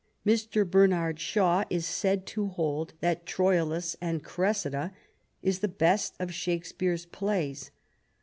Mr. 0.25 0.67
Bernard 0.67 1.19
Shaw 1.19 1.63
is 1.69 1.85
said 1.85 2.25
to 2.25 2.47
hold 2.47 2.93
that 3.01 3.23
Troilus 3.27 3.95
and 4.01 4.23
Cressida 4.23 4.93
is 5.43 5.59
the 5.59 5.67
best 5.67 6.15
of 6.19 6.33
Shakespeare's 6.33 7.05
plays. 7.05 7.69